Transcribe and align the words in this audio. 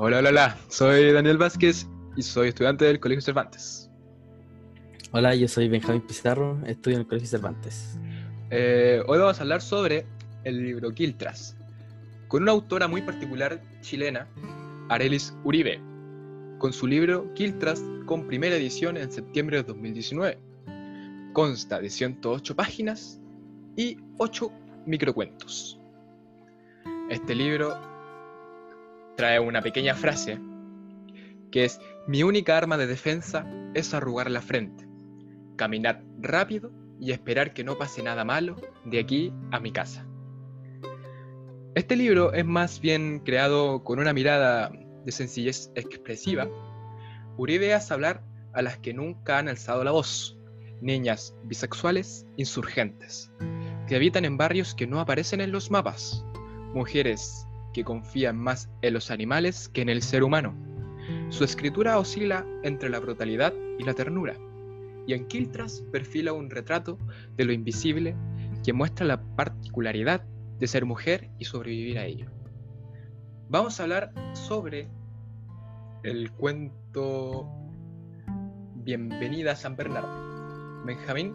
Hola, 0.00 0.18
hola, 0.18 0.28
hola. 0.28 0.58
Soy 0.68 1.10
Daniel 1.10 1.38
Vázquez 1.38 1.88
y 2.14 2.22
soy 2.22 2.50
estudiante 2.50 2.84
del 2.84 3.00
Colegio 3.00 3.20
Cervantes. 3.20 3.90
Hola, 5.10 5.34
yo 5.34 5.48
soy 5.48 5.68
Benjamín 5.68 6.02
Pizarro, 6.02 6.56
estudio 6.66 6.98
en 6.98 7.00
el 7.00 7.08
Colegio 7.08 7.28
Cervantes. 7.28 7.98
Eh, 8.50 9.02
hoy 9.08 9.18
vamos 9.18 9.40
a 9.40 9.42
hablar 9.42 9.60
sobre 9.60 10.06
el 10.44 10.62
libro 10.62 10.92
Quiltras, 10.92 11.56
con 12.28 12.44
una 12.44 12.52
autora 12.52 12.86
muy 12.86 13.02
particular 13.02 13.60
chilena, 13.80 14.28
Arelis 14.88 15.34
Uribe, 15.42 15.80
con 16.58 16.72
su 16.72 16.86
libro 16.86 17.34
Quiltras 17.34 17.82
con 18.06 18.28
primera 18.28 18.54
edición 18.54 18.96
en 18.96 19.10
septiembre 19.10 19.56
de 19.56 19.62
2019. 19.64 20.38
Consta 21.32 21.80
de 21.80 21.90
108 21.90 22.54
páginas 22.54 23.20
y 23.74 23.96
8 24.18 24.48
microcuentos. 24.86 25.80
Este 27.10 27.34
libro 27.34 27.97
trae 29.18 29.40
una 29.40 29.62
pequeña 29.62 29.96
frase 29.96 30.38
que 31.50 31.64
es 31.64 31.80
mi 32.06 32.22
única 32.22 32.56
arma 32.56 32.76
de 32.76 32.86
defensa 32.86 33.44
es 33.74 33.92
arrugar 33.92 34.30
la 34.30 34.40
frente, 34.40 34.86
caminar 35.56 36.04
rápido 36.20 36.70
y 37.00 37.10
esperar 37.10 37.52
que 37.52 37.64
no 37.64 37.76
pase 37.76 38.00
nada 38.00 38.24
malo 38.24 38.54
de 38.84 39.00
aquí 39.00 39.32
a 39.50 39.58
mi 39.58 39.72
casa. 39.72 40.06
Este 41.74 41.96
libro 41.96 42.32
es 42.32 42.44
más 42.44 42.80
bien 42.80 43.18
creado 43.18 43.82
con 43.82 43.98
una 43.98 44.12
mirada 44.12 44.70
de 45.04 45.10
sencillez 45.10 45.72
expresiva. 45.74 46.48
Uribe 47.36 47.74
hace 47.74 47.94
hablar 47.94 48.22
a 48.52 48.62
las 48.62 48.78
que 48.78 48.94
nunca 48.94 49.38
han 49.38 49.48
alzado 49.48 49.82
la 49.82 49.90
voz, 49.90 50.38
niñas 50.80 51.34
bisexuales 51.42 52.24
insurgentes, 52.36 53.32
que 53.88 53.96
habitan 53.96 54.24
en 54.24 54.36
barrios 54.36 54.76
que 54.76 54.86
no 54.86 55.00
aparecen 55.00 55.40
en 55.40 55.50
los 55.50 55.72
mapas, 55.72 56.24
mujeres 56.72 57.47
que 57.78 57.84
confían 57.84 58.36
más 58.36 58.68
en 58.82 58.92
los 58.92 59.12
animales 59.12 59.68
que 59.68 59.82
en 59.82 59.88
el 59.88 60.02
ser 60.02 60.24
humano. 60.24 60.52
Su 61.28 61.44
escritura 61.44 61.96
oscila 62.00 62.44
entre 62.64 62.88
la 62.88 62.98
brutalidad 62.98 63.54
y 63.78 63.84
la 63.84 63.94
ternura, 63.94 64.34
y 65.06 65.12
en 65.12 65.28
Quiltras 65.28 65.84
perfila 65.92 66.32
un 66.32 66.50
retrato 66.50 66.98
de 67.36 67.44
lo 67.44 67.52
invisible 67.52 68.16
que 68.64 68.72
muestra 68.72 69.06
la 69.06 69.22
particularidad 69.36 70.24
de 70.58 70.66
ser 70.66 70.86
mujer 70.86 71.30
y 71.38 71.44
sobrevivir 71.44 72.00
a 72.00 72.04
ello. 72.04 72.26
Vamos 73.48 73.78
a 73.78 73.84
hablar 73.84 74.12
sobre 74.32 74.88
el 76.02 76.32
cuento 76.32 77.48
Bienvenida 78.74 79.52
a 79.52 79.56
San 79.56 79.76
Bernardo. 79.76 80.82
Benjamín, 80.84 81.32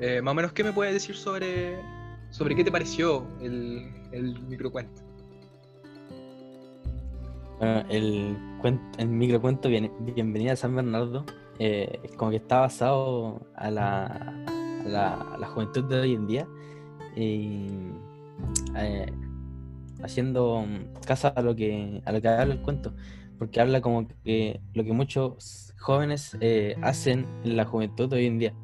eh, 0.00 0.22
más 0.22 0.32
o 0.32 0.34
menos, 0.34 0.54
¿qué 0.54 0.64
me 0.64 0.72
puedes 0.72 0.94
decir 0.94 1.14
sobre, 1.14 1.78
sobre 2.30 2.56
qué 2.56 2.64
te 2.64 2.72
pareció 2.72 3.28
el, 3.42 3.86
el 4.12 4.40
microcuento? 4.44 5.13
Bueno, 7.58 7.84
el, 7.88 8.36
cuento, 8.60 8.98
el 8.98 9.08
microcuento 9.08 9.68
Bienvenida 9.68 10.52
a 10.52 10.56
San 10.56 10.74
Bernardo. 10.74 11.24
Eh, 11.60 12.10
como 12.16 12.32
que 12.32 12.38
está 12.38 12.60
basado 12.60 13.46
a 13.54 13.70
la, 13.70 14.34
la, 14.84 15.46
juventud 15.46 15.84
de 15.84 16.00
hoy 16.00 16.14
en 16.14 16.26
día. 16.26 16.48
Y 17.14 17.68
eh, 18.76 19.06
haciendo 20.02 20.66
caso 21.06 21.32
a 21.34 21.42
lo 21.42 21.54
que 21.54 22.02
a 22.04 22.12
lo 22.12 22.20
que 22.20 22.28
habla 22.28 22.54
el 22.54 22.60
cuento. 22.60 22.92
Porque 23.38 23.60
habla 23.60 23.80
como 23.80 24.08
que 24.24 24.60
lo 24.72 24.82
que 24.82 24.92
muchos 24.92 25.74
jóvenes 25.78 26.36
eh, 26.40 26.76
hacen 26.82 27.26
en 27.44 27.56
la 27.56 27.64
juventud 27.64 28.08
de 28.08 28.16
hoy 28.16 28.26
en 28.26 28.38
día. 28.38 28.54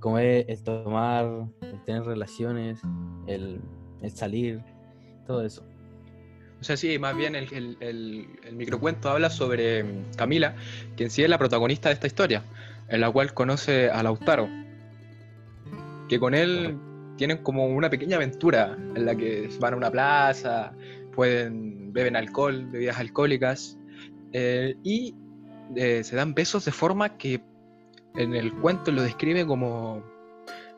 Como 0.00 0.18
es 0.18 0.46
el 0.48 0.62
tomar 0.62 1.48
el 1.62 1.82
tener 1.84 2.02
relaciones 2.02 2.82
el, 3.26 3.62
el 4.02 4.10
salir 4.10 4.62
todo 5.26 5.42
eso 5.42 5.64
o 6.64 6.66
sea, 6.66 6.78
sí, 6.78 6.98
más 6.98 7.14
bien 7.14 7.34
el, 7.34 7.52
el, 7.52 8.26
el, 8.42 8.56
microcuento 8.56 9.10
habla 9.10 9.28
sobre 9.28 9.84
mm, 9.84 10.14
Camila, 10.16 10.56
quien 10.96 11.10
sí 11.10 11.22
es 11.22 11.28
la 11.28 11.36
protagonista 11.36 11.90
de 11.90 11.92
esta 11.92 12.06
historia, 12.06 12.42
en 12.88 13.02
la 13.02 13.10
cual 13.10 13.34
conoce 13.34 13.90
a 13.90 14.02
Lautaro, 14.02 14.48
que 16.08 16.18
con 16.18 16.32
él 16.32 16.78
tienen 17.18 17.42
como 17.42 17.66
una 17.66 17.90
pequeña 17.90 18.16
aventura 18.16 18.78
en 18.96 19.04
la 19.04 19.14
que 19.14 19.50
van 19.60 19.74
a 19.74 19.76
una 19.76 19.90
plaza, 19.90 20.72
pueden 21.14 21.92
beben 21.92 22.16
alcohol, 22.16 22.64
bebidas 22.70 22.98
alcohólicas, 22.98 23.76
eh, 24.32 24.74
y 24.82 25.14
eh, 25.76 26.02
se 26.02 26.16
dan 26.16 26.32
besos 26.32 26.64
de 26.64 26.72
forma 26.72 27.18
que 27.18 27.42
en 28.16 28.34
el 28.34 28.54
cuento 28.54 28.90
lo 28.90 29.02
describe 29.02 29.44
como, 29.44 30.02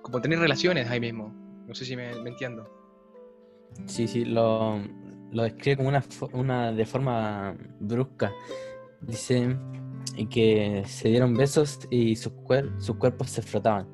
como 0.03 0.21
tener 0.21 0.41
relaciones 0.41 0.91
ahí 0.91 0.99
mismo. 0.99 1.33
No 1.69 1.77
sé 1.77 1.85
si 1.85 1.95
me, 1.95 2.13
me 2.23 2.31
entiendo. 2.31 2.69
Sí, 3.87 4.09
sí, 4.09 4.25
lo, 4.25 4.81
lo 5.37 5.43
describe 5.43 5.77
como 5.77 5.91
una, 5.91 6.03
una 6.33 6.73
de 6.73 6.87
forma 6.87 7.55
brusca. 7.79 8.33
Dice 9.03 9.57
que 10.31 10.83
se 10.87 11.11
dieron 11.11 11.35
besos 11.35 11.81
y 11.91 12.17
sus, 12.17 12.33
cuer 12.33 12.71
sus 12.79 12.97
cuerpos 12.97 13.29
se 13.31 13.43
frotaban. 13.43 13.87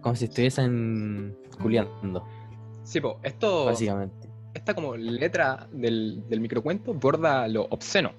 Como 0.00 0.16
si 0.16 0.24
estuviesen 0.24 1.38
culiando. 1.62 2.26
Sí, 2.82 3.00
pues, 3.00 3.14
esto. 3.22 3.66
Básicamente. 3.66 4.28
Esta 4.54 4.74
como 4.74 4.96
letra 4.96 5.68
del, 5.70 6.24
del 6.28 6.40
microcuento 6.40 6.94
borda 6.94 7.46
lo 7.46 7.66
obsceno. 7.70 8.12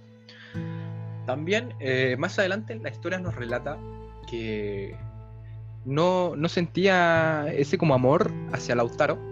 También, 1.25 1.73
eh, 1.81 2.15
más 2.17 2.39
adelante, 2.39 2.75
la 2.75 2.89
historia 2.89 3.19
nos 3.19 3.35
relata 3.35 3.77
que 4.29 4.95
no, 5.83 6.33
no 6.37 6.47
sentía 6.47 7.47
ese 7.51 7.77
como 7.77 7.93
amor 7.93 8.31
hacia 8.53 8.75
Lautaro, 8.75 9.28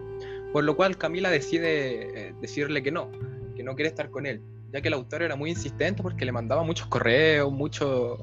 por 0.58 0.64
lo 0.64 0.76
cual 0.76 0.98
Camila 0.98 1.30
decide 1.30 2.30
eh, 2.30 2.34
decirle 2.42 2.82
que 2.82 2.92
no, 2.92 3.12
que 3.56 3.62
no 3.62 3.76
quiere 3.76 3.90
estar 3.90 4.10
con 4.10 4.26
él, 4.26 4.42
ya 4.74 4.82
que 4.82 4.88
el 4.88 4.96
autor 4.96 5.22
era 5.22 5.36
muy 5.36 5.52
insistente 5.52 6.02
porque 6.02 6.26
le 6.26 6.32
mandaba 6.32 6.64
muchos 6.64 6.88
correos, 6.88 7.52
muchos 7.52 8.20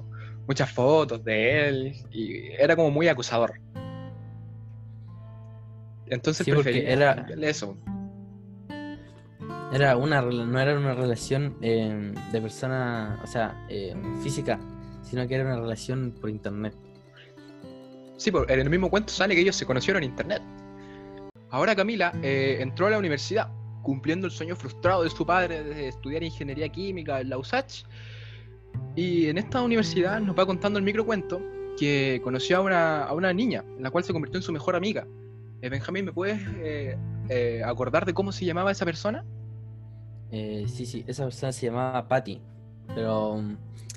muchas 0.49 0.73
fotos 0.73 1.23
de 1.23 1.69
él 1.69 1.93
y 2.11 2.49
era 2.59 2.75
como 2.75 2.91
muy 2.91 3.07
acusador. 3.07 3.53
Entonces 6.09 6.45
Sí, 6.45 6.51
prefería 6.51 6.91
era- 6.91 7.27
eso. 7.41 7.77
Era 9.73 9.97
una, 9.97 10.21
no 10.21 10.59
era 10.59 10.77
una 10.77 10.95
relación 10.95 11.57
eh, 11.63 12.13
de 12.33 12.41
persona, 12.41 13.21
o 13.23 13.29
sea, 13.29 13.65
eh, 13.69 13.95
física, 14.25 14.59
sino 15.03 15.25
que 15.29 15.37
era 15.37 15.45
una 15.45 15.61
relación 15.61 16.13
por 16.21 16.31
internet. 16.31 16.75
Sí, 18.17 18.33
en 18.49 18.59
el 18.59 18.71
mismo 18.71 18.91
cuento 18.91 19.13
sale 19.13 19.37
que 19.37 19.41
ellos 19.43 19.55
se 19.55 19.67
conocieron 19.67 20.03
en 20.03 20.11
internet. 20.11 20.43
Ahora 21.55 21.77
Camila 21.77 22.13
eh, 22.21 22.57
entró 22.59 22.89
a 22.89 22.91
la 22.91 22.99
universidad, 22.99 23.49
cumpliendo 23.81 24.27
el 24.27 24.33
sueño 24.33 24.57
frustrado 24.57 25.05
de 25.05 25.11
su 25.11 25.25
padre 25.25 25.63
de 25.63 25.87
estudiar 25.87 26.25
ingeniería 26.25 26.69
química 26.69 27.21
en 27.21 27.29
la 27.29 27.39
USACH. 27.39 27.85
Y 28.97 29.29
en 29.29 29.39
esta 29.39 29.63
universidad 29.63 30.21
nos 30.21 30.37
va 30.37 30.47
contando 30.47 30.81
el 30.81 30.85
microcuento 30.85 31.41
que 31.79 32.21
conoció 32.25 32.57
a 32.57 32.61
una, 32.61 33.05
a 33.05 33.13
una 33.13 33.33
niña, 33.33 33.65
la 33.79 33.93
cual 33.93 34.03
se 34.03 34.13
convirtió 34.13 34.39
en 34.39 34.43
su 34.43 34.51
mejor 34.51 34.75
amiga. 34.75 35.07
Eh, 35.63 35.69
Benjamín, 35.69 36.07
¿me 36.07 36.13
puedes 36.13 36.41
eh, 36.57 36.99
eh, 37.29 37.63
acordar 37.65 38.05
de 38.05 38.15
cómo 38.15 38.33
se 38.33 38.45
llamaba 38.45 38.73
esa 38.73 38.85
persona? 38.85 39.25
Eh, 40.33 40.65
sí, 40.67 40.87
sí, 40.87 41.05
esa 41.07 41.23
persona 41.23 41.53
se 41.53 41.67
llamaba 41.67 42.09
Patty, 42.09 42.43
pero 42.97 43.37
mm, 43.37 43.57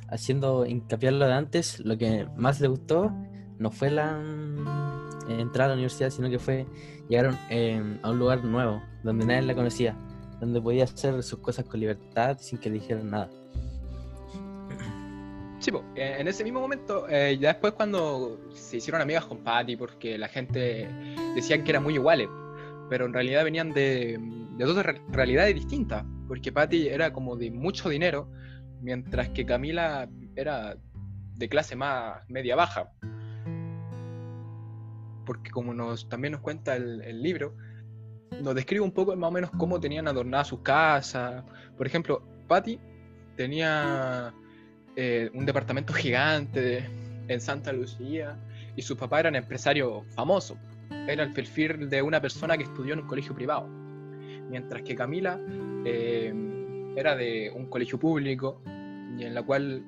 haciendo 0.10 0.64
hincapié 0.64 1.10
lo 1.10 1.26
de 1.26 1.34
antes, 1.34 1.80
lo 1.80 1.98
que 1.98 2.28
más 2.36 2.62
le 2.62 2.68
gustó 2.68 3.12
no 3.58 3.72
fue 3.72 3.90
la 3.90 4.87
entrada 5.28 5.66
a 5.66 5.68
la 5.70 5.74
universidad, 5.76 6.10
sino 6.10 6.30
que 6.30 6.40
fue 6.40 6.66
llegar 7.10 7.38
eh, 7.50 7.82
a 8.04 8.10
un 8.12 8.20
lugar 8.20 8.44
nuevo, 8.44 8.82
donde 9.04 9.26
nadie 9.26 9.42
la 9.44 9.56
conocía, 9.56 9.96
donde 10.40 10.62
podía 10.62 10.84
hacer 10.86 11.22
sus 11.24 11.40
cosas 11.40 11.66
con 11.66 11.80
libertad 11.80 12.38
sin 12.40 12.58
que 12.60 12.70
le 12.70 12.76
dijeran 12.76 13.10
nada. 13.10 13.30
Sí, 15.60 15.72
eh, 15.96 16.18
en 16.20 16.28
ese 16.28 16.44
mismo 16.44 16.60
momento, 16.60 17.08
eh, 17.10 17.38
ya 17.40 17.50
después 17.54 17.74
cuando 17.74 18.40
se 18.54 18.78
hicieron 18.78 19.02
amigas 19.02 19.26
con 19.26 19.40
Patty, 19.40 19.76
porque 19.76 20.18
la 20.18 20.28
gente 20.28 20.88
decían 21.36 21.64
que 21.64 21.72
eran 21.72 21.84
muy 21.84 21.96
iguales, 21.96 22.30
pero 22.90 23.06
en 23.06 23.14
realidad 23.14 23.44
venían 23.44 23.74
de, 23.74 24.20
de 24.56 24.66
dos 24.66 24.78
re- 24.86 25.02
realidades 25.10 25.56
distintas, 25.56 26.06
porque 26.28 26.52
Patty 26.52 26.88
era 26.88 27.12
como 27.12 27.36
de 27.36 27.50
mucho 27.52 27.90
dinero, 27.90 28.30
mientras 28.82 29.30
que 29.30 29.46
Camila 29.46 30.08
era 30.36 30.78
de 31.36 31.50
clase 31.50 31.76
más 31.76 32.20
media 32.30 32.56
baja. 32.56 32.92
Porque 35.28 35.52
como 35.52 35.74
nos, 35.74 36.08
también 36.08 36.32
nos 36.32 36.42
cuenta 36.42 36.78
el, 36.78 37.22
libro, 37.22 37.54
nos 38.42 38.56
describe 38.56 38.82
un 38.82 38.94
poco 38.94 39.14
más 39.18 39.28
o 39.28 39.32
menos 39.32 39.52
cómo 39.52 39.78
tenían 39.78 40.08
adornadas 40.08 40.48
sus 40.48 40.62
casas. 40.62 41.44
Por 41.78 41.86
ejemplo, 41.86 42.24
Patty 42.48 42.80
tenía 43.36 44.34
eh, 44.96 45.30
un 45.34 45.46
departamento 45.46 45.94
gigante 45.94 46.90
en 47.28 47.42
Santa 47.42 47.74
Lucía 47.74 48.40
y 48.78 48.82
sus 48.82 48.98
papás 48.98 49.20
eran 49.20 49.36
empresarios 49.36 50.06
famosos. 50.16 50.58
Era 51.08 51.24
el 51.24 51.34
perfil 51.34 51.90
de 51.90 52.02
una 52.02 52.22
persona 52.22 52.58
que 52.58 52.64
estudió 52.64 52.94
en 52.94 53.02
un 53.02 53.08
colegio 53.08 53.36
privado. 53.36 53.68
Mientras 54.50 54.82
que 54.84 54.96
Camila 54.96 55.38
eh, 55.84 56.34
era 56.96 57.18
de 57.18 57.52
un 57.54 57.66
colegio 57.66 58.00
público 58.00 58.62
y 59.18 59.26
en 59.26 59.36
la 59.36 59.44
cual 59.44 59.84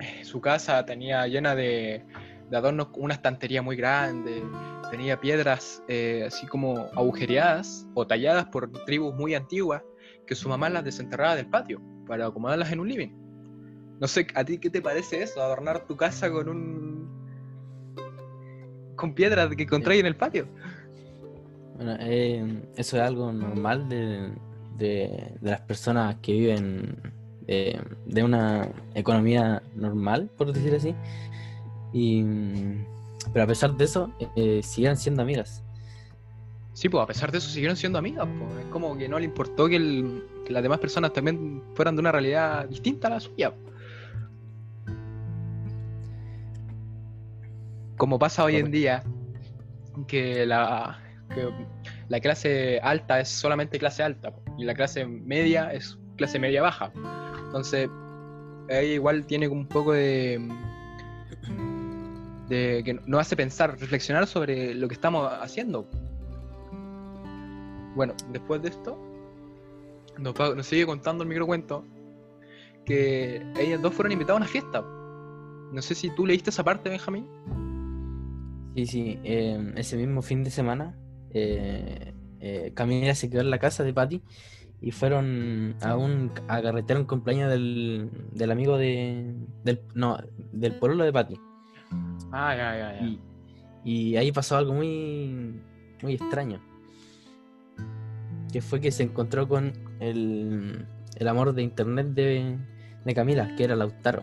eh, 0.00 0.24
su 0.24 0.40
casa 0.40 0.84
tenía 0.84 1.28
llena 1.28 1.54
de, 1.54 2.04
de 2.52 2.58
adornos, 2.58 2.88
una 2.96 3.14
estantería 3.14 3.62
muy 3.62 3.76
grande, 3.76 4.42
tenía 4.90 5.18
piedras 5.18 5.82
eh, 5.88 6.24
así 6.26 6.46
como 6.46 6.86
agujereadas 6.94 7.86
o 7.94 8.06
talladas 8.06 8.44
por 8.46 8.70
tribus 8.84 9.14
muy 9.14 9.34
antiguas 9.34 9.82
que 10.26 10.34
su 10.34 10.50
mamá 10.50 10.68
las 10.68 10.84
desenterraba 10.84 11.34
del 11.34 11.46
patio 11.46 11.80
para 12.06 12.26
acomodarlas 12.26 12.70
en 12.70 12.80
un 12.80 12.88
living. 12.88 13.08
No 14.00 14.06
sé, 14.06 14.26
¿a 14.34 14.44
ti 14.44 14.58
qué 14.58 14.68
te 14.68 14.82
parece 14.82 15.22
eso? 15.22 15.40
Adornar 15.42 15.86
tu 15.86 15.96
casa 15.96 16.30
con 16.30 16.48
un. 16.50 17.08
con 18.96 19.14
piedras 19.14 19.48
que 19.56 19.62
encontráis 19.62 20.00
en 20.00 20.06
el 20.06 20.16
patio. 20.16 20.46
Bueno, 21.76 21.96
eh, 22.00 22.44
eso 22.76 22.96
es 22.98 23.02
algo 23.02 23.32
normal 23.32 23.88
de, 23.88 24.30
de- 24.76 25.32
de 25.40 25.50
las 25.50 25.60
personas 25.62 26.16
que 26.20 26.32
viven 26.32 26.96
eh, 27.46 27.80
de 28.06 28.22
una 28.22 28.68
economía 28.94 29.62
normal, 29.74 30.30
por 30.36 30.52
decir 30.52 30.74
así. 30.74 30.94
Y, 31.92 32.22
mm, 32.22 32.86
pero 33.32 33.44
a 33.44 33.46
pesar 33.46 33.74
de 33.76 33.84
eso, 33.84 34.10
eh, 34.36 34.60
siguen 34.62 34.96
siendo 34.96 35.22
amigas. 35.22 35.62
Sí, 36.74 36.88
pues 36.88 37.02
a 37.02 37.06
pesar 37.06 37.30
de 37.30 37.38
eso 37.38 37.48
siguieron 37.50 37.76
siendo 37.76 37.98
amigas. 37.98 38.26
Pues. 38.38 38.64
Es 38.64 38.70
como 38.72 38.96
que 38.96 39.08
no 39.08 39.18
le 39.18 39.26
importó 39.26 39.68
que, 39.68 39.76
el- 39.76 40.24
que 40.46 40.52
las 40.52 40.62
demás 40.62 40.78
personas 40.78 41.12
también 41.12 41.62
fueran 41.74 41.94
de 41.96 42.00
una 42.00 42.12
realidad 42.12 42.66
distinta 42.68 43.08
a 43.08 43.10
la 43.10 43.20
suya. 43.20 43.52
Como 47.96 48.18
pasa 48.18 48.42
hoy 48.44 48.56
en 48.56 48.70
día, 48.70 49.02
que 50.08 50.44
la, 50.46 50.98
que 51.34 51.48
la 52.08 52.20
clase 52.20 52.80
alta 52.82 53.20
es 53.20 53.28
solamente 53.28 53.78
clase 53.78 54.02
alta 54.02 54.32
y 54.58 54.64
la 54.64 54.74
clase 54.74 55.06
media 55.06 55.72
es 55.72 55.98
clase 56.16 56.38
media 56.38 56.62
baja. 56.62 56.90
Entonces, 57.46 57.88
ahí 58.70 58.92
igual 58.92 59.24
tiene 59.26 59.46
un 59.46 59.66
poco 59.68 59.92
de, 59.92 60.40
que 62.52 63.00
nos 63.06 63.20
hace 63.20 63.36
pensar, 63.36 63.78
reflexionar 63.78 64.26
sobre 64.26 64.74
lo 64.74 64.88
que 64.88 64.94
estamos 64.94 65.30
haciendo. 65.40 65.88
Bueno, 67.94 68.14
después 68.30 68.62
de 68.62 68.68
esto, 68.68 68.98
nos, 70.18 70.66
sigue 70.66 70.86
contando 70.86 71.24
el 71.24 71.28
microcuento 71.28 71.84
que 72.84 73.42
ellas 73.58 73.80
dos 73.80 73.94
fueron 73.94 74.12
invitadas 74.12 74.40
a 74.40 74.42
una 74.42 74.50
fiesta. 74.50 74.82
No 75.72 75.80
sé 75.80 75.94
si 75.94 76.10
tú 76.10 76.26
leíste 76.26 76.50
esa 76.50 76.64
parte, 76.64 76.90
Benjamín. 76.90 77.26
Sí, 78.74 78.86
sí, 78.86 79.18
eh, 79.24 79.72
ese 79.76 79.96
mismo 79.96 80.22
fin 80.22 80.44
de 80.44 80.50
semana, 80.50 80.96
eh, 81.30 82.14
eh, 82.40 82.72
Camila 82.74 83.14
se 83.14 83.30
quedó 83.30 83.42
en 83.42 83.50
la 83.50 83.58
casa 83.58 83.84
de 83.84 83.92
Patty 83.92 84.22
y 84.80 84.90
fueron 84.90 85.76
a 85.80 85.96
un 85.96 86.32
a 86.48 86.60
carretear 86.60 86.98
un 86.98 87.04
cumpleaños 87.06 87.50
del, 87.50 88.10
del 88.32 88.50
amigo 88.50 88.76
de 88.76 89.32
del 89.62 89.80
no 89.94 90.18
del 90.52 90.74
pololo 90.74 91.04
de 91.04 91.12
Patty 91.12 91.40
Ah, 92.32 92.54
ya, 92.56 92.76
ya, 92.78 92.94
ya. 93.00 93.06
y, 93.06 93.20
y 93.84 94.16
ahí 94.16 94.32
pasó 94.32 94.56
algo 94.56 94.72
muy 94.72 95.60
muy 96.02 96.14
extraño 96.14 96.60
que 98.52 98.60
fue 98.60 98.80
que 98.80 98.90
se 98.90 99.02
encontró 99.02 99.48
con 99.48 99.72
el, 100.00 100.86
el 101.16 101.28
amor 101.28 101.52
de 101.54 101.62
internet 101.62 102.08
de, 102.08 102.58
de 103.04 103.14
Camila 103.14 103.54
que 103.56 103.64
era 103.64 103.76
Lautaro 103.76 104.22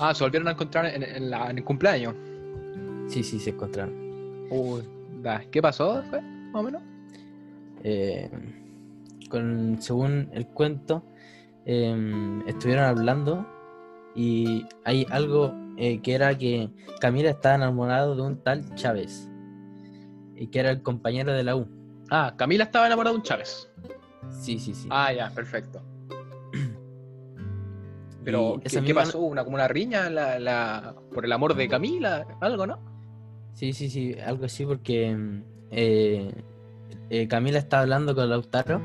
Ah, 0.00 0.14
se 0.14 0.24
volvieron 0.24 0.48
a 0.48 0.52
encontrar 0.52 0.86
en, 0.86 1.02
en 1.02 1.30
la- 1.30 1.50
en 1.50 1.58
el 1.58 1.64
cumpleaños. 1.64 2.14
sí 3.08 3.22
sí 3.22 3.38
se 3.38 3.50
encontraron 3.50 3.94
Uy, 4.50 4.82
da, 5.22 5.42
¿Qué 5.50 5.62
pasó 5.62 6.00
después, 6.00 6.22
más 6.22 6.60
o 6.60 6.62
menos? 6.64 6.82
eh, 7.84 8.30
con, 9.28 9.78
según 9.80 10.28
el 10.32 10.46
cuento, 10.46 11.02
eh, 11.64 12.42
estuvieron 12.46 12.84
hablando 12.84 13.46
y 14.14 14.66
hay 14.84 15.06
algo 15.10 15.52
eh, 15.76 16.00
que 16.00 16.14
era 16.14 16.36
que 16.36 16.70
Camila 17.00 17.30
estaba 17.30 17.54
enamorado 17.56 18.14
de 18.14 18.22
un 18.22 18.42
tal 18.42 18.74
Chávez 18.74 19.28
y 20.36 20.48
que 20.48 20.60
era 20.60 20.70
el 20.70 20.82
compañero 20.82 21.32
de 21.32 21.44
la 21.44 21.56
U. 21.56 21.68
Ah, 22.10 22.34
Camila 22.36 22.64
estaba 22.64 22.86
enamorada 22.86 23.12
de 23.12 23.18
un 23.18 23.22
Chávez. 23.22 23.70
Sí, 24.30 24.58
sí, 24.58 24.74
sí. 24.74 24.88
Ah, 24.90 25.12
ya, 25.12 25.30
perfecto. 25.30 25.82
Pero, 28.24 28.60
¿qué, 28.62 28.94
pasó? 28.94 29.20
¿Una, 29.20 29.44
como 29.44 29.56
una 29.56 29.68
riña 29.68 30.08
la, 30.08 30.38
la- 30.38 30.94
por 31.12 31.24
el 31.24 31.32
amor 31.32 31.54
de 31.54 31.68
Camila? 31.68 32.26
¿Algo, 32.40 32.66
no? 32.66 32.78
Sí, 33.54 33.72
sí, 33.72 33.90
sí, 33.90 34.16
algo 34.24 34.44
así 34.46 34.64
porque 34.64 35.14
mm, 35.14 35.42
eh, 35.70 36.32
eh, 37.10 37.28
Camila 37.28 37.58
estaba 37.58 37.82
hablando 37.82 38.14
con 38.14 38.28
Lautaro 38.30 38.80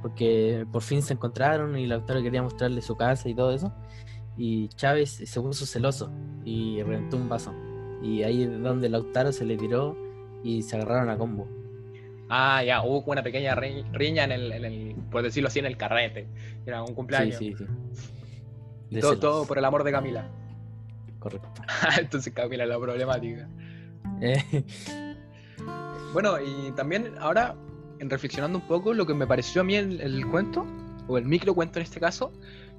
porque 0.00 0.66
por 0.72 0.82
fin 0.82 1.02
se 1.02 1.14
encontraron 1.14 1.78
y 1.78 1.86
Lautaro 1.86 2.22
quería 2.22 2.42
mostrarle 2.42 2.82
su 2.82 2.96
casa 2.96 3.28
y 3.28 3.34
todo 3.34 3.52
eso 3.52 3.72
y 4.36 4.68
Chávez 4.68 5.10
se 5.10 5.40
puso 5.40 5.66
celoso 5.66 6.10
y 6.44 6.82
reventó 6.82 7.16
un 7.16 7.28
vaso 7.28 7.52
y 8.02 8.22
ahí 8.22 8.42
es 8.42 8.62
donde 8.62 8.88
Lautaro 8.88 9.30
se 9.32 9.44
le 9.44 9.56
tiró 9.56 9.96
y 10.42 10.62
se 10.62 10.76
agarraron 10.76 11.08
a 11.10 11.16
combo. 11.18 11.46
Ah, 12.28 12.64
ya, 12.64 12.82
hubo 12.82 13.04
una 13.12 13.22
pequeña 13.22 13.54
ri- 13.54 13.84
riña 13.92 14.24
en 14.24 14.32
el, 14.32 14.52
en 14.52 14.64
el- 14.64 14.94
por 15.10 15.22
decirlo 15.22 15.48
así, 15.48 15.58
en 15.58 15.66
el 15.66 15.76
carrete. 15.76 16.26
Era 16.66 16.80
un 16.80 16.88
Sí, 16.88 16.94
cumpleaños. 16.94 17.36
sí, 17.36 17.54
sí. 17.56 17.64
Y 18.90 18.94
De 18.96 19.00
todo, 19.02 19.18
todo 19.18 19.44
por 19.46 19.58
el 19.58 19.64
amor 19.64 19.84
de 19.84 19.92
Camila. 19.92 20.28
Correcto. 21.18 21.48
Entonces 22.00 22.32
Camila 22.32 22.64
la 22.66 22.78
problemática. 22.78 23.48
Eh, 24.20 24.64
Bueno, 26.12 26.36
y 26.40 26.72
también 26.72 27.12
ahora, 27.20 27.54
en 27.98 28.10
reflexionando 28.10 28.58
un 28.58 28.66
poco, 28.66 28.92
lo 28.94 29.06
que 29.06 29.14
me 29.14 29.26
pareció 29.26 29.60
a 29.60 29.64
mí 29.64 29.76
el, 29.76 30.00
el 30.00 30.26
cuento, 30.26 30.66
o 31.08 31.16
el 31.18 31.24
microcuento 31.24 31.78
en 31.78 31.84
este 31.84 32.00
caso, 32.00 32.32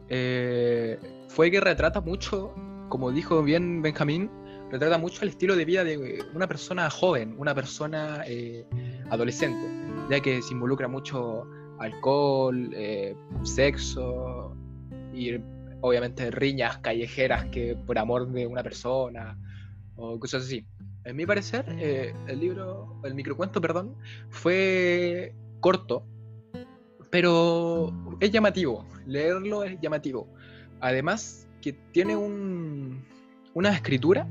eh, 0.09 0.99
fue 1.33 1.49
que 1.49 1.59
retrata 1.59 1.99
mucho, 1.99 2.53
como 2.89 3.11
dijo 3.11 3.41
bien 3.41 3.81
Benjamín, 3.81 4.29
retrata 4.69 4.99
mucho 4.99 5.23
el 5.23 5.29
estilo 5.29 5.55
de 5.55 5.65
vida 5.65 5.83
de 5.83 6.23
una 6.35 6.47
persona 6.47 6.87
joven, 6.91 7.33
una 7.39 7.55
persona 7.55 8.23
eh, 8.27 8.63
adolescente, 9.09 9.67
ya 10.11 10.19
que 10.19 10.43
se 10.43 10.53
involucra 10.53 10.87
mucho 10.87 11.47
alcohol, 11.79 12.69
eh, 12.75 13.15
sexo 13.41 14.55
y 15.11 15.31
obviamente 15.81 16.29
riñas 16.29 16.77
callejeras 16.77 17.45
que 17.45 17.75
por 17.75 17.97
amor 17.97 18.31
de 18.31 18.45
una 18.45 18.61
persona 18.61 19.35
o 19.95 20.19
cosas 20.19 20.43
así. 20.43 20.67
En 21.03 21.15
mi 21.15 21.25
parecer, 21.25 21.65
eh, 21.79 22.13
el 22.27 22.39
libro, 22.39 23.01
el 23.03 23.15
microcuento, 23.15 23.59
perdón, 23.59 23.95
fue 24.29 25.33
corto, 25.61 26.05
pero 27.09 27.91
es 28.19 28.31
llamativo. 28.31 28.85
Leerlo 29.07 29.63
es 29.63 29.79
llamativo. 29.81 30.32
Además, 30.83 31.47
que 31.61 31.71
tiene 31.93 32.17
un, 32.17 33.05
una 33.53 33.69
escritura, 33.69 34.27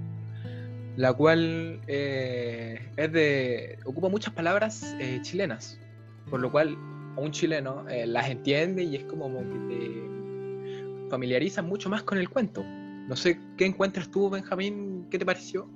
la 0.96 1.14
cual 1.14 1.81
eh, 1.87 2.90
es 2.94 3.10
de, 3.10 3.78
ocupa 3.87 4.10
muchas 4.10 4.34
palabras 4.34 4.94
eh, 5.00 5.19
chilenas, 5.22 5.81
por 6.28 6.40
lo 6.40 6.52
cual 6.52 6.76
un 7.17 7.31
chileno 7.31 7.88
eh, 7.88 8.06
las 8.06 8.29
entiende 8.29 8.82
y 8.82 8.96
es 8.96 9.05
como 9.05 9.34
que 9.38 9.58
te 9.70 11.08
familiariza 11.08 11.62
mucho 11.62 11.88
más 11.88 12.03
con 12.03 12.19
el 12.19 12.29
cuento. 12.29 12.62
No 12.62 13.17
sé 13.17 13.41
qué 13.56 13.65
encuentras 13.65 14.10
tú, 14.10 14.29
Benjamín, 14.29 15.06
¿qué 15.10 15.19
te 15.19 15.24
pareció? 15.24 15.70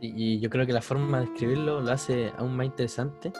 y 0.00 0.38
yo 0.38 0.48
creo 0.48 0.64
que 0.64 0.72
la 0.72 0.80
forma 0.80 1.18
de 1.18 1.24
escribirlo 1.24 1.80
lo 1.80 1.90
hace 1.90 2.30
aún 2.38 2.56
más 2.56 2.66
interesante 2.66 3.32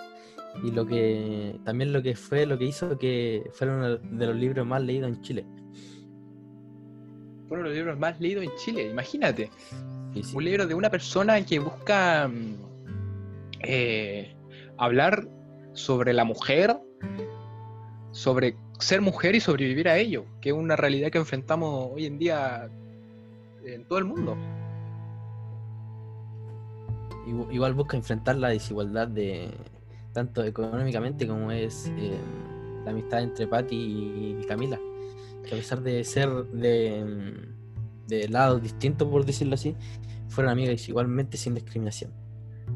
y 0.62 0.70
lo 0.72 0.86
que 0.86 1.58
también 1.64 1.92
lo 1.92 2.02
que 2.02 2.14
fue 2.16 2.46
lo 2.46 2.58
que 2.58 2.64
hizo 2.64 2.98
que 2.98 3.48
fuera 3.52 3.74
uno 3.74 3.96
de 3.96 4.26
los 4.26 4.36
libros 4.36 4.66
más 4.66 4.82
leídos 4.82 5.08
en 5.10 5.22
Chile. 5.22 5.46
Fueron 7.48 7.66
los 7.66 7.74
libros 7.74 7.98
más 7.98 8.20
leídos 8.20 8.44
en 8.44 8.50
Chile, 8.56 8.88
imagínate. 8.90 9.50
Sí, 10.14 10.22
sí. 10.22 10.36
Un 10.36 10.44
libro 10.44 10.66
de 10.66 10.74
una 10.74 10.90
persona 10.90 11.40
que 11.44 11.58
busca 11.60 12.28
mm, 12.28 12.54
eh, 13.60 14.34
hablar 14.76 15.28
sobre 15.72 16.12
la 16.12 16.24
mujer, 16.24 16.76
sobre 18.10 18.56
ser 18.80 19.00
mujer 19.00 19.34
y 19.34 19.40
sobrevivir 19.40 19.88
a 19.88 19.96
ello, 19.96 20.24
que 20.40 20.50
es 20.50 20.54
una 20.54 20.76
realidad 20.76 21.10
que 21.10 21.18
enfrentamos 21.18 21.90
hoy 21.92 22.06
en 22.06 22.18
día 22.18 22.68
en 23.64 23.84
todo 23.86 23.98
el 23.98 24.04
mundo. 24.04 24.36
Igu- 27.26 27.52
Igual 27.52 27.74
busca 27.74 27.96
enfrentar 27.96 28.36
la 28.36 28.48
desigualdad 28.48 29.08
de 29.08 29.50
tanto 30.18 30.42
económicamente 30.42 31.28
como 31.28 31.52
es 31.52 31.92
eh, 31.96 32.18
la 32.84 32.90
amistad 32.90 33.22
entre 33.22 33.46
Patty 33.46 33.76
y 34.40 34.44
Camila. 34.48 34.80
Que 35.44 35.54
a 35.54 35.58
pesar 35.58 35.80
de 35.80 36.02
ser 36.02 36.28
de, 36.28 37.04
mm, 37.04 38.08
de 38.08 38.28
lados 38.28 38.60
distintos, 38.60 39.06
por 39.08 39.24
decirlo 39.24 39.54
así, 39.54 39.76
fueron 40.28 40.52
amigas 40.52 40.88
igualmente 40.88 41.36
sin 41.36 41.54
discriminación. 41.54 42.10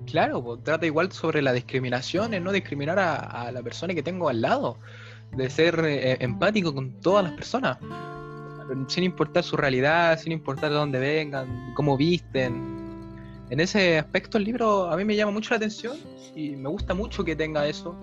Claro, 0.07 0.43
pues, 0.43 0.63
trata 0.63 0.87
igual 0.87 1.11
sobre 1.11 1.43
la 1.43 1.53
discriminación, 1.53 2.33
en 2.33 2.45
no 2.45 2.53
discriminar 2.53 2.99
a, 2.99 3.51
la 3.51 3.63
persona 3.63 3.93
que 3.93 4.03
tengo 4.03 4.29
al 4.29 4.41
lado, 4.41 4.79
de 5.37 5.51
ser 5.51 5.81
eh, 5.85 6.17
empático 6.21 6.73
con 6.73 7.01
todas 7.01 7.25
las 7.25 7.33
personas, 7.33 7.79
sin 8.87 9.05
importar 9.05 9.43
su 9.43 9.57
realidad, 9.57 10.19
sin 10.19 10.33
importar 10.33 10.71
de 10.71 10.77
dónde 10.77 10.99
vengan, 10.99 11.73
cómo 11.75 11.97
visten. 11.97 12.72
En 13.53 13.61
ese 13.61 13.99
aspecto 13.99 14.39
el 14.39 14.45
libro 14.45 14.91
a 14.91 14.97
mí 14.97 15.05
me 15.05 15.15
llama 15.15 15.31
mucho 15.31 15.51
la 15.51 15.59
atención 15.59 15.99
y 16.35 16.57
me 16.57 16.71
gusta 16.71 16.95
mucho 16.95 17.23
que 17.23 17.37
tenga 17.37 17.69
eso, 17.69 17.95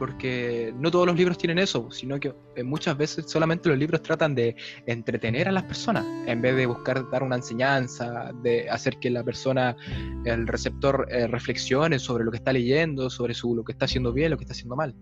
porque 0.00 0.74
no 0.80 0.90
todos 0.90 1.06
los 1.06 1.14
libros 1.14 1.38
tienen 1.38 1.60
eso, 1.60 1.88
sino 1.92 2.18
que 2.18 2.34
eh, 2.56 2.64
muchas 2.64 2.96
veces 2.96 3.26
solamente 3.28 3.68
los 3.68 3.78
libros 3.78 4.02
tratan 4.02 4.34
de 4.34 4.56
entretener 4.84 5.46
a 5.46 5.52
las 5.52 5.62
personas, 5.62 6.04
en 6.26 6.42
vez 6.42 6.56
de 6.56 6.66
buscar 6.66 7.08
dar 7.08 7.22
una 7.22 7.36
enseñanza, 7.36 8.32
de 8.42 8.68
hacer 8.68 8.98
que 8.98 9.08
la 9.10 9.22
persona 9.22 9.76
el 10.24 10.44
receptor 10.48 11.06
eh, 11.08 11.28
reflexione 11.28 12.00
sobre 12.00 12.24
lo 12.24 12.32
que 12.32 12.38
está 12.38 12.52
leyendo, 12.52 13.08
sobre 13.08 13.32
su, 13.32 13.54
lo 13.54 13.62
que 13.62 13.70
está 13.70 13.84
haciendo 13.84 14.12
bien, 14.12 14.32
lo 14.32 14.36
que 14.36 14.42
está 14.42 14.54
haciendo 14.54 14.74
mal. 14.74 14.92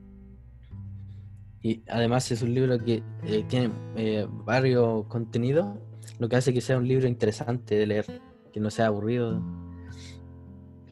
Y 1.62 1.82
además 1.88 2.30
es 2.30 2.42
un 2.42 2.52
libro 2.52 2.78
que 2.78 3.02
eh, 3.22 3.42
tiene 3.48 3.70
varios 4.44 5.06
contenidos, 5.06 5.78
lo 6.18 6.28
que 6.28 6.36
hace 6.36 6.52
que 6.52 6.60
sea 6.60 6.76
un 6.76 6.86
libro 6.86 7.08
interesante 7.08 7.74
de 7.74 7.86
leer, 7.86 8.20
que 8.52 8.60
no 8.60 8.70
sea 8.70 8.88
aburrido. 8.88 9.42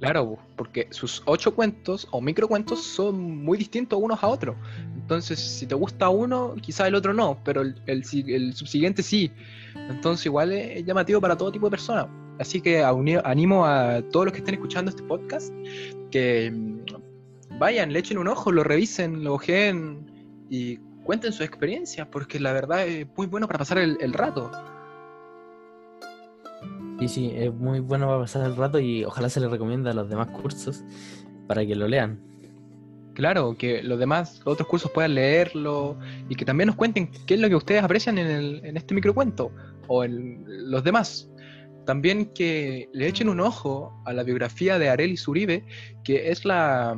Claro, 0.02 0.36
porque 0.56 0.88
sus 0.90 1.22
ocho 1.26 1.54
cuentos 1.54 2.08
o 2.10 2.20
microcuentos 2.20 2.82
son 2.82 3.44
muy 3.44 3.56
distintos 3.56 4.00
unos 4.02 4.20
a 4.20 4.26
otros. 4.26 4.56
Entonces, 4.96 5.38
si 5.38 5.64
te 5.64 5.76
gusta 5.76 6.08
uno, 6.08 6.56
quizá 6.60 6.88
el 6.88 6.96
otro 6.96 7.14
no, 7.14 7.38
pero 7.44 7.60
el, 7.60 7.80
el, 7.86 8.02
el 8.26 8.52
subsiguiente 8.52 9.04
sí. 9.04 9.30
Entonces, 9.88 10.26
igual 10.26 10.50
es 10.50 10.84
llamativo 10.84 11.20
para 11.20 11.36
todo 11.36 11.52
tipo 11.52 11.66
de 11.66 11.70
personas. 11.70 12.08
Así 12.40 12.60
que 12.60 12.82
animo 12.82 13.64
a 13.64 14.02
todos 14.10 14.26
los 14.26 14.32
que 14.32 14.40
estén 14.40 14.56
escuchando 14.56 14.90
este 14.90 15.04
podcast 15.04 15.54
que 16.10 16.50
mm, 16.50 17.58
vayan, 17.60 17.92
le 17.92 18.00
echen 18.00 18.18
un 18.18 18.26
ojo, 18.26 18.50
lo 18.50 18.64
revisen, 18.64 19.22
lo 19.22 19.34
ojeen 19.34 20.44
y 20.50 20.78
cuenten 21.04 21.32
su 21.32 21.44
experiencia, 21.44 22.10
porque 22.10 22.40
la 22.40 22.52
verdad 22.52 22.88
es 22.88 23.06
muy 23.16 23.28
bueno 23.28 23.46
para 23.46 23.60
pasar 23.60 23.78
el 23.78 24.12
rato. 24.12 24.50
Sí, 27.02 27.08
sí, 27.08 27.32
es 27.34 27.52
muy 27.52 27.80
bueno 27.80 28.06
para 28.06 28.20
pasar 28.20 28.46
el 28.46 28.54
rato 28.54 28.78
y 28.78 29.02
ojalá 29.04 29.28
se 29.28 29.40
le 29.40 29.48
recomienda 29.48 29.90
a 29.90 29.94
los 29.94 30.08
demás 30.08 30.28
cursos 30.28 30.84
para 31.48 31.66
que 31.66 31.74
lo 31.74 31.88
lean. 31.88 32.20
Claro, 33.14 33.56
que 33.58 33.82
los 33.82 33.98
demás, 33.98 34.40
otros 34.44 34.68
cursos 34.68 34.88
puedan 34.92 35.16
leerlo 35.16 35.98
y 36.28 36.36
que 36.36 36.44
también 36.44 36.68
nos 36.68 36.76
cuenten 36.76 37.10
qué 37.26 37.34
es 37.34 37.40
lo 37.40 37.48
que 37.48 37.56
ustedes 37.56 37.82
aprecian 37.82 38.18
en, 38.18 38.28
el, 38.28 38.64
en 38.64 38.76
este 38.76 38.94
microcuento 38.94 39.50
o 39.88 40.04
en 40.04 40.44
los 40.46 40.84
demás. 40.84 41.28
También 41.86 42.26
que 42.26 42.88
le 42.92 43.08
echen 43.08 43.28
un 43.28 43.40
ojo 43.40 43.92
a 44.04 44.12
la 44.12 44.22
biografía 44.22 44.78
de 44.78 44.88
Arelis 44.88 45.26
Uribe, 45.26 45.64
que 46.04 46.30
es 46.30 46.44
la, 46.44 46.96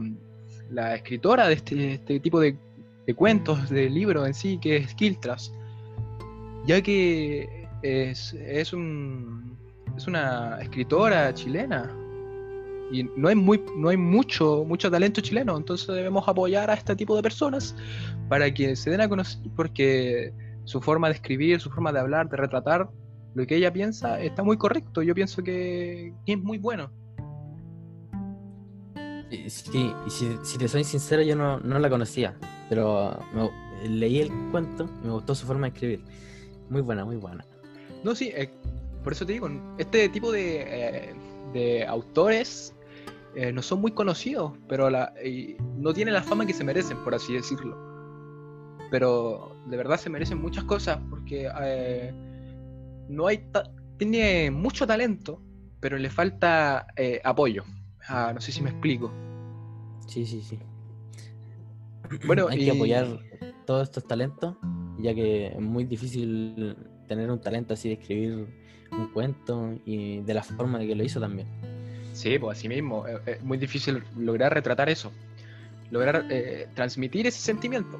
escritora 0.94 1.48
de 1.48 1.54
este, 1.54 1.94
este 1.94 2.20
tipo 2.20 2.40
de, 2.40 2.58
cuentos, 3.16 3.70
de 3.70 3.88
libros 3.88 4.26
en 4.26 4.34
sí, 4.34 4.58
que 4.60 4.76
es 4.76 4.94
Kiltras, 4.94 5.50
ya 6.66 6.82
que 6.82 7.66
es, 7.82 8.72
un, 8.74 9.54
es 9.96 10.06
una 10.06 10.58
escritora 10.60 11.32
chilena 11.34 11.94
y 12.92 13.04
no 13.16 13.28
hay, 13.28 13.34
muy, 13.34 13.62
no 13.76 13.88
hay 13.88 13.96
mucho, 13.96 14.64
mucho 14.66 14.90
talento 14.90 15.20
chileno, 15.20 15.56
entonces 15.56 15.86
debemos 15.88 16.28
apoyar 16.28 16.70
a 16.70 16.74
este 16.74 16.94
tipo 16.94 17.16
de 17.16 17.22
personas 17.22 17.74
para 18.28 18.52
que 18.52 18.76
se 18.76 18.90
den 18.90 19.00
a 19.00 19.08
conocer, 19.08 19.40
porque 19.56 20.32
su 20.64 20.80
forma 20.80 21.08
de 21.08 21.14
escribir, 21.14 21.60
su 21.60 21.70
forma 21.70 21.92
de 21.92 22.00
hablar, 22.00 22.28
de 22.28 22.36
retratar, 22.36 22.88
lo 23.34 23.46
que 23.46 23.56
ella 23.56 23.72
piensa 23.72 24.20
está 24.20 24.42
muy 24.42 24.56
correcto. 24.56 25.02
Yo 25.02 25.14
pienso 25.14 25.42
que, 25.42 26.12
es 26.26 26.38
muy 26.38 26.58
bueno. 26.58 26.90
Sí, 29.48 29.92
y 30.06 30.10
si, 30.10 30.58
te 30.58 30.68
soy 30.68 30.84
sincero, 30.84 31.22
yo 31.22 31.34
no, 31.34 31.58
la 31.58 31.90
conocía, 31.90 32.36
pero 32.68 33.18
leí 33.88 34.20
el 34.20 34.30
cuento 34.52 34.88
y 35.02 35.06
me 35.06 35.12
gustó 35.12 35.34
su 35.34 35.46
forma 35.46 35.66
de 35.66 35.74
escribir. 35.74 36.04
Muy 36.70 36.82
buena, 36.82 37.04
muy 37.04 37.16
buena. 37.16 37.44
No, 38.04 38.14
sí, 38.14 38.30
eh, 38.34 38.50
por 39.04 39.12
eso 39.12 39.24
te 39.24 39.34
digo, 39.34 39.48
este 39.78 40.08
tipo 40.08 40.32
de, 40.32 41.14
eh, 41.54 41.86
autores 41.86 42.74
eh, 43.36 43.52
no 43.52 43.62
son 43.62 43.80
muy 43.80 43.92
conocidos, 43.92 44.52
pero 44.68 44.90
la, 44.90 45.12
no 45.76 45.92
tienen 45.92 46.14
la 46.14 46.22
fama 46.22 46.46
que 46.46 46.52
se 46.52 46.64
merecen, 46.64 46.96
por 47.04 47.14
así 47.14 47.34
decirlo. 47.34 47.78
Pero 48.90 49.56
de 49.66 49.76
verdad 49.76 49.98
se 49.98 50.10
merecen 50.10 50.40
muchas 50.40 50.64
cosas 50.64 50.98
porque 51.10 51.48
no 53.08 53.26
hay 53.26 53.46
tiene 53.96 54.50
mucho 54.50 54.86
talento, 54.86 55.40
pero 55.80 55.98
le 55.98 56.10
falta 56.10 56.86
eh, 56.96 57.20
apoyo. 57.24 57.64
Ah, 58.08 58.32
no 58.34 58.40
sé 58.40 58.52
si 58.52 58.62
me 58.62 58.70
explico. 58.70 59.12
Sí, 60.06 60.26
sí, 60.26 60.42
sí. 60.42 60.58
Bueno, 62.26 62.48
hay 62.50 62.64
que 62.64 62.70
apoyar 62.72 63.06
todos 63.66 63.84
estos 63.84 64.06
talentos, 64.06 64.56
ya 64.98 65.14
que 65.14 65.48
es 65.48 65.60
muy 65.60 65.84
difícil 65.84 66.76
tener 67.06 67.30
un 67.30 67.40
talento 67.40 67.74
así 67.74 67.88
de 67.88 67.94
escribir 67.94 68.63
un 68.92 69.08
cuento 69.08 69.78
y 69.84 70.20
de 70.20 70.34
la 70.34 70.42
forma 70.42 70.78
de 70.78 70.86
que 70.86 70.94
lo 70.94 71.04
hizo 71.04 71.20
también. 71.20 71.48
Sí, 72.12 72.38
pues 72.38 72.58
así 72.58 72.68
mismo, 72.68 73.06
es, 73.06 73.20
eh, 73.26 73.38
muy 73.42 73.58
difícil 73.58 74.02
lograr 74.16 74.54
retratar 74.54 74.88
eso, 74.88 75.12
lograr 75.90 76.26
eh, 76.30 76.68
transmitir 76.74 77.26
ese 77.26 77.40
sentimiento. 77.40 77.98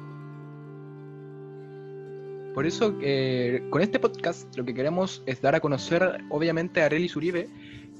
Por 2.55 2.65
eso, 2.65 2.95
eh, 3.01 3.67
con 3.69 3.81
este 3.81 3.99
podcast, 3.99 4.55
lo 4.55 4.63
que 4.63 4.73
queremos 4.73 5.21
es 5.25 5.41
dar 5.41 5.55
a 5.55 5.59
conocer, 5.59 6.23
obviamente, 6.29 6.81
a 6.81 6.85
Arelis 6.85 7.17
Uribe 7.17 7.49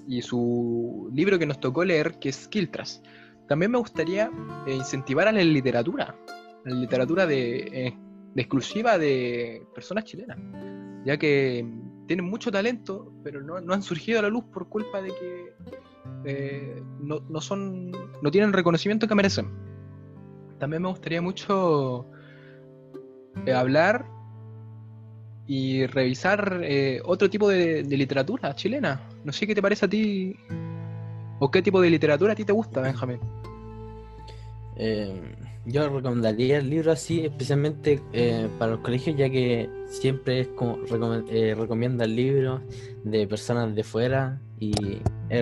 y 0.08 0.22
su 0.22 1.10
libro 1.14 1.38
que 1.38 1.46
nos 1.46 1.60
tocó 1.60 1.84
leer, 1.84 2.20
que 2.20 2.30
es 2.30 2.48
Kiltras. 2.48 3.02
También 3.50 3.72
me 3.72 3.78
gustaría 3.78 4.32
eh, 4.66 4.74
incentivar 4.74 5.28
a 5.28 5.34
la 5.34 5.44
literatura, 5.44 6.16
la 6.64 6.74
literatura 6.74 7.28
de, 7.28 7.58
eh, 7.58 7.98
exclusiva 8.38 8.98
de 8.98 9.62
personas 9.76 10.06
chilenas, 10.06 10.38
ya 11.04 11.18
que 11.18 11.66
tienen 12.08 12.26
mucho 12.26 12.52
talento, 12.52 13.14
pero 13.24 13.42
no, 13.42 13.74
han 13.74 13.82
surgido 13.82 14.20
a 14.20 14.24
la 14.24 14.30
luz 14.30 14.46
por 14.46 14.70
culpa 14.70 15.02
de 15.02 15.10
que 15.10 16.84
no, 17.00 17.20
no, 17.30 17.42
son, 17.42 17.92
no 17.92 18.32
tienen 18.32 18.50
el 18.50 18.54
reconocimiento 18.54 19.08
que 19.08 19.16
merecen. 19.16 19.50
También 20.60 20.82
me 20.82 20.90
gustaría 20.90 21.22
mucho 21.22 22.08
hablar 23.54 24.06
y 25.48 25.86
revisar 25.86 26.62
eh, 26.64 27.02
otro 27.06 27.30
tipo 27.30 27.50
de, 27.50 27.84
literatura 27.84 28.56
chilena. 28.56 29.02
No 29.24 29.32
sé 29.32 29.46
qué 29.46 29.54
te 29.54 29.62
parece 29.62 29.86
a 29.86 29.90
ti 29.90 30.36
o 31.40 31.52
qué 31.52 31.62
tipo 31.62 31.82
de 31.82 31.90
literatura 31.90 32.34
a 32.34 32.36
ti 32.36 32.44
te 32.44 32.54
gusta, 32.54 32.82
Benjamín. 32.82 33.20
Eh, 34.78 35.36
yo 35.66 35.90
recomendaría 35.90 36.58
el 36.58 36.70
libro 36.70 36.92
así, 36.92 37.26
especialmente 37.26 38.02
eh, 38.14 38.48
para 38.60 38.72
los 38.74 38.82
colegios, 38.82 39.18
ya 39.18 39.30
que 39.30 39.70
siempre 39.88 40.42
es 40.42 40.48
como 40.50 40.78
recomiendan 40.86 42.16
libros 42.16 42.62
de 43.04 43.28
personas 43.28 43.74
de 43.74 43.84
fuera 43.84 44.40
y 44.60 44.74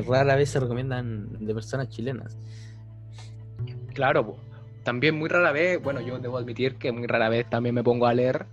rara 0.07 0.35
vez 0.35 0.49
se 0.49 0.59
recomiendan 0.59 1.45
de 1.45 1.53
personas 1.53 1.89
chilenas. 1.89 2.37
Claro, 3.93 4.37
también 4.83 5.15
muy 5.15 5.29
rara 5.29 5.51
vez, 5.51 5.81
bueno, 5.81 5.99
yo 5.99 6.17
debo 6.19 6.37
admitir 6.37 6.75
que 6.75 6.91
muy 6.91 7.05
rara 7.05 7.29
vez 7.29 7.49
también 7.49 7.75
me 7.75 7.83
pongo 7.83 8.05
a 8.07 8.13
leer 8.13 8.45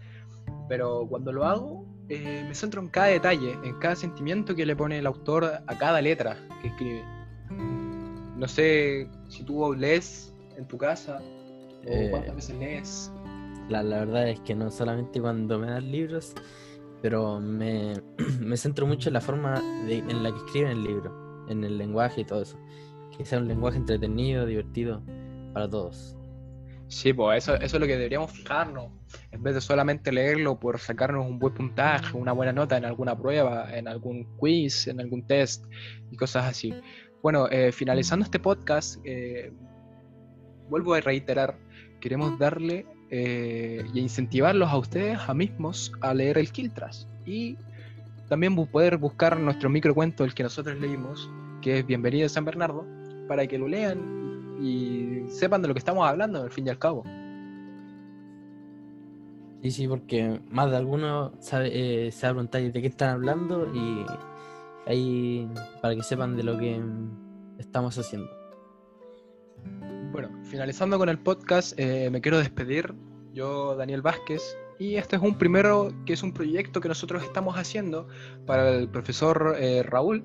pero 0.71 1.05
cuando 1.09 1.33
lo 1.33 1.45
hago, 1.47 1.85
eh, 2.09 2.45
me 2.47 2.55
centro 2.55 2.81
en 2.81 2.87
cada 2.87 3.09
detalle, 3.09 3.59
en 3.65 3.77
cada 3.81 3.97
sentimiento 3.97 4.55
que 4.55 4.65
le 4.65 4.77
pone 4.77 5.01
el 5.01 5.07
autor 5.09 5.45
a 5.67 5.79
cada 5.79 6.01
letra 6.01 6.37
que 6.63 6.69
escribe. 6.69 7.03
No 8.37 8.47
sé 8.47 9.09
si 9.29 9.43
tú 9.43 9.75
lees 9.75 10.33
en 10.61 10.69
tu 10.69 10.79
casa 10.79 11.21
o 11.21 11.91
eh, 11.91 12.09
cuántas 12.11 12.37
veces 12.37 12.57
lees. 12.57 13.13
La, 13.69 13.83
la, 13.83 14.01
verdad 14.01 14.29
es 14.29 14.41
que 14.41 14.55
no 14.55 14.71
solamente 14.71 15.21
cuando 15.21 15.59
me 15.59 15.69
dan 15.69 15.91
libros, 15.91 16.35
pero 17.03 17.41
me, 17.41 17.95
me 18.41 18.57
centro 18.57 18.87
mucho 18.87 19.09
en 19.09 19.15
la 19.15 19.21
forma 19.21 19.55
en 19.89 20.23
la 20.23 20.31
que 20.33 20.39
escriben 20.39 20.73
el 20.73 20.85
libro, 20.85 21.47
en 21.49 21.65
el 21.65 21.79
lenguaje 21.79 22.23
y 22.23 22.25
todo 22.25 22.43
eso. 22.43 22.59
Que 23.17 23.25
sea 23.25 23.39
un 23.39 23.49
lenguaje 23.49 23.79
entretenido, 23.79 24.47
divertido 24.47 25.03
para 25.53 25.69
todos. 25.69 26.17
Sí, 26.91 27.13
pues 27.13 27.45
eso, 27.45 27.55
eso 27.55 27.77
es 27.77 27.81
lo 27.81 27.87
que 27.87 27.93
deberíamos 27.93 28.33
fijarnos, 28.33 28.91
en 29.31 29.45
vez 29.45 29.55
de 29.55 29.61
solamente 29.61 30.11
leerlo 30.11 30.59
por 30.59 30.81
sacarnos 30.81 31.25
un 31.25 31.39
buen 31.39 31.55
puntaje, 31.55 32.17
una 32.17 32.33
buena 32.33 32.53
nota 32.53 32.77
en 32.77 32.85
alguna 32.85 33.17
prueba, 33.17 33.69
en 33.73 33.87
algún 33.87 34.25
quiz, 34.39 34.89
en 34.89 35.01
algún 35.01 35.25
test 35.25 35.67
y 36.11 36.17
cosas 36.17 36.47
así. 36.47 36.75
Bueno, 37.23 37.47
eh, 37.49 37.71
finalizando 37.71 38.25
este 38.25 38.41
podcast, 38.41 38.99
eh, 39.05 39.53
vuelvo 40.71 40.95
a 40.95 41.01
reiterar, 41.01 41.57
queremos 42.01 42.39
darle 42.39 42.87
eh, 43.11 43.85
y 43.93 44.01
incentivarlos 44.01 44.71
a 44.71 44.79
ustedes 44.79 45.19
a 45.27 45.35
mismos 45.35 45.93
a 46.01 46.15
leer 46.15 46.39
el 46.39 46.53
Kiltras 46.53 47.09
y 47.27 47.59
también 48.29 48.55
poder 48.55 48.97
buscar 48.97 49.39
nuestro 49.39 49.69
microcuento, 49.69 50.25
el 50.25 50.33
que 50.33 50.45
nosotros 50.45 50.79
leímos, 50.81 51.29
que 51.61 51.81
es 51.81 51.87
Bienvenido 51.87 52.27
a 52.27 52.29
San 52.29 52.45
Bernardo, 52.45 52.87
para 53.27 53.47
que 53.49 53.59
lo 53.59 53.67
lean 53.67 54.57
y 54.63 55.29
sepan 55.29 55.61
de 55.61 55.69
lo 55.69 55.75
que 55.75 55.79
estamos 55.79 56.09
hablando, 56.09 56.43
al 56.43 56.53
fin 56.53 56.67
y 56.67 56.71
al 56.71 56.79
cabo. 56.79 57.03
Sí, 59.63 59.73
sí, 59.73 59.89
porque 59.89 60.41
más 60.49 60.71
de 60.71 60.77
alguno 60.77 61.33
sabe, 61.41 62.07
eh, 62.07 62.11
a 62.17 62.29
preguntar 62.29 62.63
de 62.63 62.81
qué 62.81 62.87
están 62.87 63.11
hablando 63.11 63.69
y 63.75 64.07
ahí 64.87 65.49
para 65.83 65.97
que 65.97 66.03
sepan 66.03 66.37
de 66.37 66.45
lo 66.45 66.57
que 66.57 66.81
estamos 67.59 67.99
haciendo. 67.99 68.31
Bueno, 70.13 70.31
finalizando 70.45 70.99
con 70.99 71.09
el 71.09 71.19
podcast, 71.19 71.79
eh, 71.79 72.09
me 72.11 72.21
quiero 72.21 72.39
despedir. 72.39 72.95
Yo, 73.33 73.77
Daniel 73.77 74.03
Vázquez, 74.03 74.57
y 74.79 74.97
este 74.97 75.17
es 75.17 75.23
un 75.23 75.39
primero 75.39 75.93
que 76.05 76.15
es 76.15 76.23
un 76.23 76.33
proyecto 76.33 76.81
que 76.81 76.89
nosotros 76.89 77.23
estamos 77.23 77.57
haciendo 77.57 78.09
para 78.45 78.71
el 78.71 78.89
profesor 78.89 79.57
eh, 79.59 79.85
Raúl, 79.85 80.25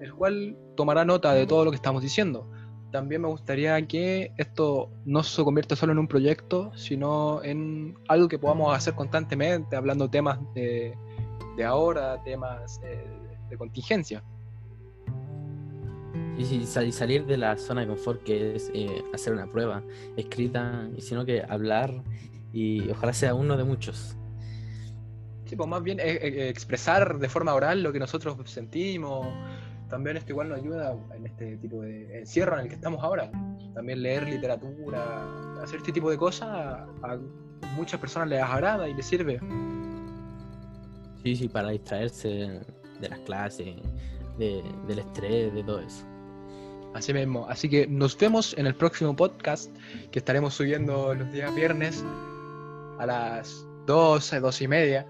el 0.00 0.14
cual 0.14 0.56
tomará 0.76 1.04
nota 1.04 1.34
de 1.34 1.44
todo 1.46 1.64
lo 1.64 1.70
que 1.72 1.76
estamos 1.76 2.02
diciendo 2.02 2.48
también 2.90 3.22
me 3.22 3.28
gustaría 3.28 3.86
que 3.86 4.32
esto 4.36 4.90
no 5.04 5.22
se 5.22 5.44
convierta 5.44 5.76
solo 5.76 5.92
en 5.92 5.98
un 5.98 6.08
proyecto, 6.08 6.72
sino 6.74 7.42
en 7.42 7.98
algo 8.08 8.28
que 8.28 8.38
podamos 8.38 8.74
hacer 8.74 8.94
constantemente, 8.94 9.76
hablando 9.76 10.08
temas 10.08 10.38
de, 10.54 10.96
ahora, 11.66 12.22
temas 12.22 12.80
eh, 12.84 13.04
de 13.50 13.58
contingencia. 13.58 14.22
Y 16.38 16.66
salir 16.66 17.26
de 17.26 17.36
la 17.36 17.56
zona 17.58 17.80
de 17.80 17.88
confort 17.88 18.22
que 18.22 18.54
es 18.54 18.70
eh, 18.72 19.02
hacer 19.12 19.32
una 19.32 19.46
prueba 19.46 19.82
escrita, 20.16 20.88
y 20.96 21.00
sino 21.00 21.24
que 21.24 21.42
hablar 21.48 21.92
y 22.52 22.88
ojalá 22.90 23.12
sea 23.12 23.34
uno 23.34 23.56
de 23.56 23.64
muchos. 23.64 24.16
Sí, 25.46 25.56
pues 25.56 25.68
más 25.68 25.82
bien 25.82 25.98
eh, 25.98 26.18
eh, 26.22 26.48
expresar 26.48 27.18
de 27.18 27.28
forma 27.28 27.54
oral 27.54 27.82
lo 27.82 27.92
que 27.92 27.98
nosotros 27.98 28.36
sentimos. 28.44 29.26
También 29.88 30.16
esto 30.18 30.32
igual 30.32 30.50
nos 30.50 30.58
ayuda 30.58 30.96
en 31.16 31.26
este 31.26 31.56
tipo 31.56 31.80
de 31.80 32.18
encierro 32.20 32.54
en 32.54 32.62
el 32.62 32.68
que 32.68 32.74
estamos 32.74 33.02
ahora. 33.02 33.30
También 33.74 34.02
leer 34.02 34.28
literatura, 34.28 35.62
hacer 35.62 35.78
este 35.78 35.92
tipo 35.92 36.10
de 36.10 36.18
cosas 36.18 36.48
a 36.48 37.18
muchas 37.76 37.98
personas 37.98 38.28
les 38.28 38.42
agrada 38.42 38.88
y 38.88 38.94
les 38.94 39.06
sirve. 39.06 39.40
Sí, 41.22 41.34
sí, 41.34 41.48
para 41.48 41.70
distraerse 41.70 42.60
de 43.00 43.08
las 43.08 43.18
clases, 43.20 43.76
del 44.38 44.98
estrés, 44.98 45.52
de 45.54 45.62
todo 45.64 45.80
eso. 45.80 46.04
Así 46.94 47.12
mismo. 47.12 47.46
Así 47.48 47.68
que 47.68 47.86
nos 47.86 48.16
vemos 48.16 48.54
en 48.56 48.66
el 48.66 48.74
próximo 48.74 49.14
podcast 49.14 49.70
que 50.10 50.18
estaremos 50.18 50.54
subiendo 50.54 51.14
los 51.14 51.30
días 51.32 51.54
viernes 51.54 52.04
a 52.98 53.06
las 53.06 53.66
12, 53.86 54.40
12 54.40 54.64
y 54.64 54.68
media. 54.68 55.06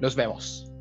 Nos 0.00 0.16
vemos. 0.16 0.71